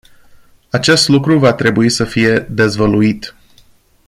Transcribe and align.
Acest 0.69 1.07
lucru 1.07 1.39
va 1.39 1.53
trebui 1.53 1.89
să 1.89 2.03
fie 2.03 2.39
dezvăluit. 2.49 3.35